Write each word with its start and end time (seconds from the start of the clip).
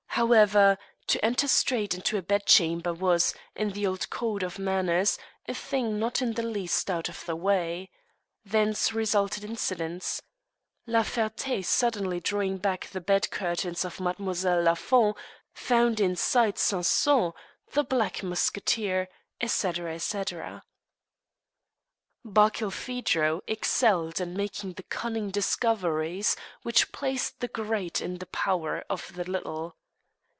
However, 0.21 0.77
to 1.07 1.23
enter 1.25 1.47
straight 1.47 1.95
into 1.95 2.15
a 2.17 2.21
bedchamber 2.21 2.93
was, 2.93 3.33
in 3.55 3.71
the 3.71 3.87
old 3.87 4.09
code 4.11 4.43
of 4.43 4.59
manners, 4.59 5.17
a 5.47 5.53
thing 5.55 5.97
not 5.97 6.21
in 6.21 6.33
the 6.33 6.43
least 6.43 6.91
out 6.91 7.09
of 7.09 7.25
the 7.25 7.35
way. 7.35 7.89
Thence 8.45 8.93
resulted 8.93 9.43
incidents. 9.43 10.21
La 10.85 11.01
Ferté, 11.01 11.65
suddenly 11.65 12.19
drawing 12.19 12.57
back 12.57 12.87
the 12.87 13.01
bed 13.01 13.31
curtains 13.31 13.83
of 13.83 13.99
Mademoiselle 14.01 14.61
Lafont, 14.61 15.17
found 15.53 15.99
inside 15.99 16.59
Sainson, 16.59 17.31
the 17.71 17.83
black 17.83 18.21
musketeer, 18.21 19.07
etc., 19.39 19.95
etc. 19.95 20.61
Barkilphedro 22.23 23.41
excelled 23.47 24.21
in 24.21 24.35
making 24.35 24.73
the 24.73 24.83
cunning 24.83 25.31
discoveries 25.31 26.35
which 26.61 26.91
place 26.91 27.31
the 27.31 27.47
great 27.47 28.01
in 28.01 28.17
the 28.19 28.27
power 28.27 28.83
of 28.87 29.13
the 29.13 29.23
little. 29.23 29.77